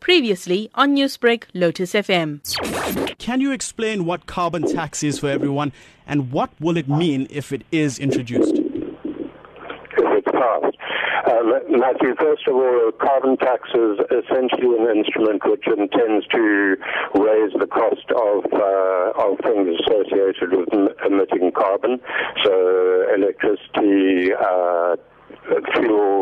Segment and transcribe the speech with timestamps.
[0.00, 2.40] Previously on Newsbreak, Lotus FM.
[3.18, 5.72] Can you explain what carbon tax is for everyone
[6.06, 8.54] and what will it mean if it is introduced?
[8.54, 8.64] If
[9.98, 10.76] it's passed.
[11.30, 16.76] Um, Matthew, first of all, carbon tax is essentially an instrument which intends to
[17.14, 22.00] raise the cost of, uh, of things associated with em- emitting carbon.
[22.42, 24.96] So electricity, uh,
[25.74, 26.19] fuel,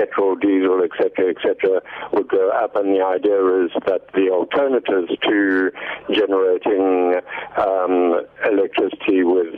[0.00, 1.82] petrol, diesel, etc., etc.,
[2.12, 2.76] would go up.
[2.76, 5.70] And the idea is that the alternatives to
[6.12, 7.20] generating
[7.60, 9.54] um, electricity with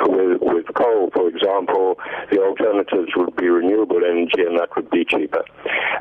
[0.00, 1.96] with, with coal, for example,
[2.30, 5.44] the alternatives would be renewable energy, and that would be cheaper.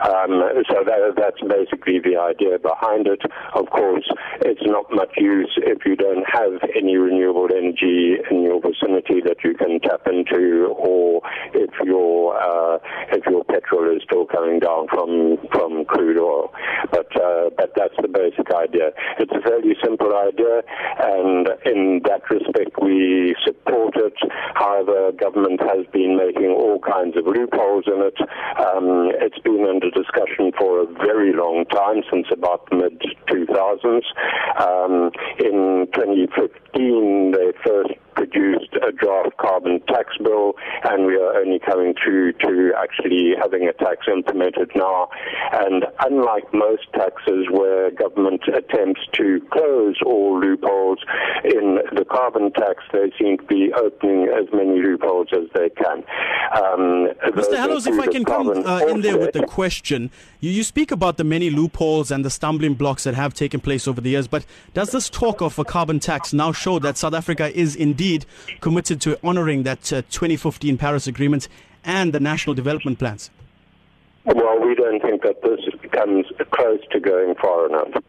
[0.04, 3.22] Um, so that, that's basically the idea behind it.
[3.56, 4.08] Of course,
[4.42, 9.38] it's not much use if you don't have any renewable energy in your vicinity that
[9.44, 11.22] you can tap into, or
[11.54, 12.80] if your uh,
[13.16, 15.63] if your petrol is still coming down from from
[17.44, 18.92] uh, but that's the basic idea.
[19.20, 20.64] It's a fairly simple idea,
[21.00, 24.16] and in that respect, we support it.
[24.56, 28.18] However, government has been making all kinds of loopholes in it.
[28.60, 34.08] Um, it's been under discussion for a very long time, since about the mid 2000s.
[34.60, 41.60] Um, in 2015, they first produced a draft carbon tax bill, and we are only
[41.60, 45.10] coming to to actually having a tax implemented now.
[45.54, 51.00] And unlike most taxes where government attempts to close all loopholes,
[51.44, 56.04] in the carbon tax they seem to be opening as many loopholes as they can.
[56.56, 57.58] Um, Mr.
[57.58, 61.18] Hallowes, if I can come uh, in there with the question, you, you speak about
[61.18, 64.46] the many loopholes and the stumbling blocks that have taken place over the years, but
[64.74, 68.26] does this talk of a carbon tax now show that South Africa is indeed
[68.62, 71.48] committed to honoring that uh, 2015 Paris Agreement
[71.86, 73.32] and the national development plans?
[74.26, 75.60] Well, we don't think that this
[75.92, 78.04] comes close to going far enough.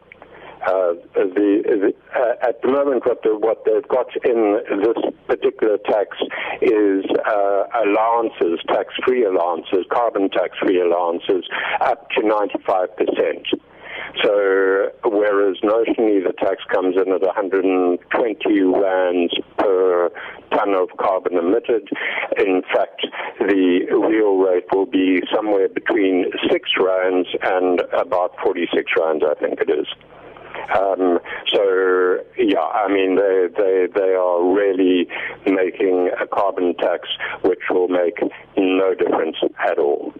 [0.65, 5.77] Uh, the, the uh, at the moment, what, the, what they've got in this particular
[5.77, 6.17] tax
[6.61, 11.45] is uh, allowances, tax-free allowances, carbon tax-free allowances,
[11.81, 13.45] up to 95 percent.
[14.23, 18.64] So, whereas notionally the tax comes in at 120 rands per
[20.65, 21.89] ton of carbon emitted,
[22.37, 23.05] in fact,
[23.39, 29.59] the real rate will be somewhere between 6 rands and about 46 rands, I think
[29.61, 29.87] it is.
[30.75, 31.19] Um,
[31.53, 35.05] so yeah, I mean they they they are really
[35.45, 37.07] making a carbon tax
[37.43, 38.17] which will make
[38.57, 40.13] no difference at all.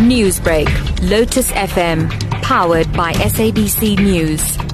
[0.00, 0.68] Newsbreak,
[1.08, 2.08] Lotus FM,
[2.42, 4.67] powered by SABC News.